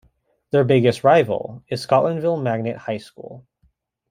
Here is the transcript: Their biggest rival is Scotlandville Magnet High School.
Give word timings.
Their 0.49 0.63
biggest 0.63 1.03
rival 1.03 1.63
is 1.67 1.85
Scotlandville 1.85 2.41
Magnet 2.41 2.75
High 2.75 2.97
School. 2.97 3.45